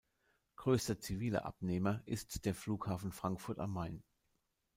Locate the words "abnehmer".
1.45-2.01